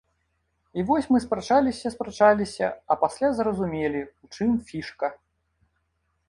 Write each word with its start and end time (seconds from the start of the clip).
І 0.79 0.85
вось 0.91 1.09
мы 1.15 1.19
спрачаліся 1.25 1.91
спрачаліся, 1.95 2.67
а 2.95 2.97
пасля 3.03 3.27
зразумелі, 3.41 4.01
у 4.25 4.31
чым 4.35 4.57
фішка. 4.71 5.07